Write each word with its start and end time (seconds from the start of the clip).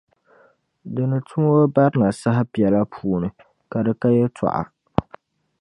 di 0.93 1.03
ni 1.09 1.19
tum 1.27 1.43
o 1.57 1.61
barina 1.75 2.07
saha 2.21 2.41
biɛla 2.51 2.81
puuni 2.93 3.27
ka 3.71 3.77
di 3.85 3.93
ka 4.01 4.09
yɛtɔɣa. 4.17 4.61